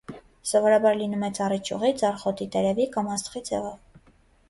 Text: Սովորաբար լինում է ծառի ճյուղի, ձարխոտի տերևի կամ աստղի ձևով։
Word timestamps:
Սովորաբար 0.51 0.97
լինում 1.01 1.27
է 1.27 1.29
ծառի 1.39 1.61
ճյուղի, 1.71 1.93
ձարխոտի 2.01 2.51
տերևի 2.59 2.91
կամ 2.97 3.15
աստղի 3.21 3.47
ձևով։ 3.53 4.13